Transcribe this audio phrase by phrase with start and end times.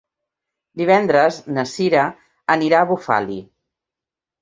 [0.81, 2.09] Divendres na Cira
[2.57, 3.43] anirà a Bufali.